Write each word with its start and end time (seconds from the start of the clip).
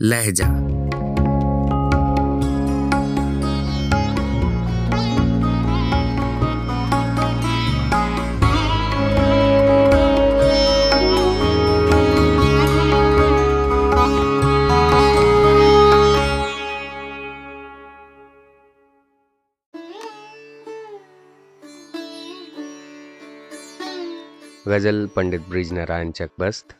لہجہ۔ 0.00 0.44
غزل 24.66 25.06
پنڈت 25.06 25.48
برج 25.48 25.72
نارائن 25.72 26.14
چکبست 26.14 26.72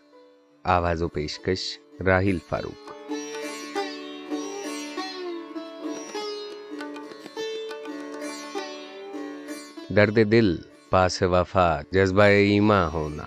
آواز 0.64 1.03
و 1.03 1.09
پیشکش 1.09 1.79
راہیل 2.07 2.39
فاروق۔ 2.48 2.86
درد 9.88 10.18
دل، 10.30 10.56
پاس 10.90 11.22
وفا، 11.22 11.80
جذبہ 11.90 12.22
ایماں 12.22 12.90
ہونا۔ 12.90 13.22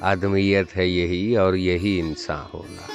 آدمیت 0.00 0.76
ہے 0.76 0.86
یہی 0.86 1.36
اور 1.36 1.54
یہی 1.54 2.00
انسان 2.00 2.44
ہونا۔ 2.54 2.92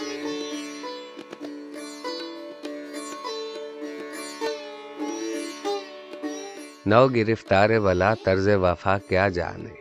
نو 6.86 7.08
گرفتار 7.08 7.70
والا 7.70 8.14
طرز 8.14 8.48
وفا 8.48 8.98
کیا 8.98 9.30
جانے۔ 9.30 9.74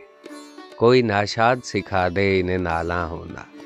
کوئی 0.75 1.01
ناشاد 1.01 1.55
سکھا 1.63 2.07
دے 2.15 2.39
انہیں 2.39 2.57
نالا 2.57 3.05
ہونا۔ 3.05 3.60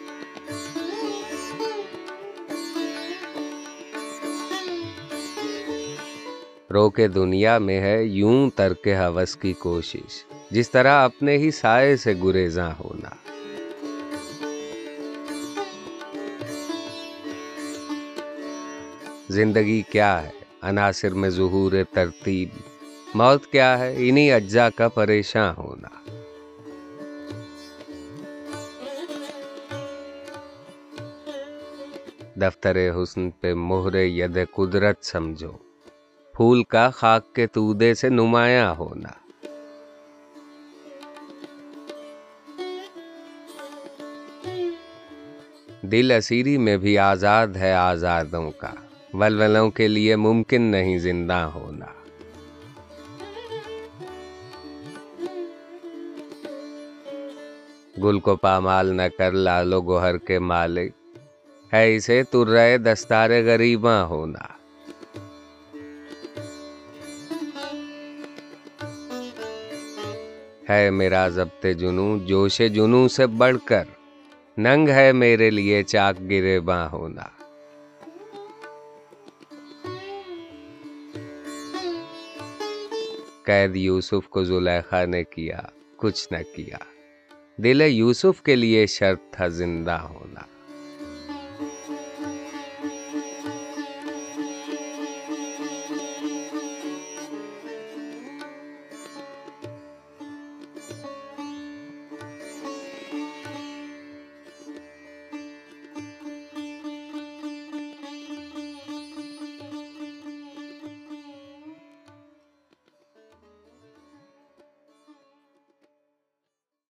روکے 6.75 7.07
دنیا 7.07 7.57
میں 7.57 7.81
ہے 7.81 8.03
یوں 8.03 8.49
ترک 8.49 8.87
حوث 8.87 9.35
کی 9.35 9.53
کوشش، 9.53 10.25
جس 10.51 10.71
طرح 10.71 11.05
اپنے 11.05 11.37
ہی 11.37 11.51
سائے 11.51 11.97
سے 11.97 12.13
گریزاں 12.23 12.71
ہونا۔ 12.79 13.09
زندگی 19.29 19.81
کیا 19.81 20.23
ہے؟ 20.23 20.31
عناصر 20.61 21.13
میں 21.13 21.29
ظہور 21.29 21.71
ترتیب۔ 21.93 22.49
موت 23.13 23.47
کیا 23.47 23.79
ہے؟ 23.79 23.95
انہی 23.97 24.31
اجزاء 24.31 24.67
کا 24.75 24.89
پریشان 24.89 25.53
ہونا۔ 25.57 25.87
دفتر 32.35 33.03
حسن 33.03 33.29
پہ 33.29 33.53
مہر 33.53 33.95
ید 33.95 34.37
قدرت 34.55 35.05
سمجھو۔ 35.05 35.64
پھول 36.35 36.63
کا 36.63 36.89
خاک 36.89 37.33
کے 37.33 37.47
تودے 37.47 37.93
سے 37.93 38.09
نمایاں 38.09 38.75
ہونا۔ 38.75 39.09
دل 45.81 46.11
اسیری 46.11 46.57
میں 46.57 46.77
بھی 46.77 46.97
آزاد 46.97 47.47
ہے 47.47 47.73
آزادوں 47.73 48.51
کا۔ 48.51 48.71
ولولوں 49.13 49.69
کے 49.69 49.87
لیے 49.87 50.15
ممکن 50.15 50.61
نہیں 50.61 50.97
زندہ 50.97 51.51
ہونا۔ 51.55 51.85
گل 58.03 58.19
کو 58.19 58.35
پامال 58.35 58.85
نہ 58.87 59.01
کر 59.17 59.31
لالو 59.31 59.81
گوہر 59.81 60.17
کے 60.17 60.39
مالک۔ 60.39 60.91
ہے 61.73 61.95
اسے 61.95 62.23
تر 62.23 62.47
رہے 62.47 62.77
دستار 62.77 63.29
غریباں 63.29 64.05
ہونا۔ 64.05 64.64
ہے 70.69 70.89
میرا 70.89 71.29
ضبط 71.29 71.65
جنوں، 71.77 72.19
جوش 72.19 72.61
جنوں 72.73 73.07
سے 73.07 73.27
بڑھ 73.27 73.57
کر۔ 73.65 73.83
ننگ 74.57 74.89
ہے 74.89 75.11
میرے 75.11 75.49
لیے 75.49 75.83
چاک 75.83 76.21
گرے 76.29 76.59
باں 76.59 76.89
ہونا 76.89 77.21
قید 83.43 83.75
یوسف 83.75 84.29
کو 84.29 84.43
زلیخا 84.43 85.05
نے 85.05 85.23
کیا، 85.23 85.59
کچھ 85.95 86.33
نہ 86.33 86.37
کیا۔ 86.55 86.77
دل 87.57 87.81
یوسف 87.81 88.41
کے 88.41 88.55
لیے 88.55 88.85
شرط 88.85 89.21
تھا 89.31 89.47
زندہ 89.47 89.91
ہونا۔ 89.91 90.41